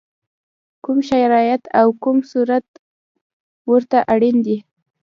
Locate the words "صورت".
2.31-2.65